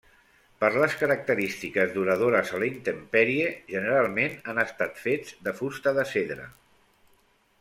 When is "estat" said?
4.65-4.97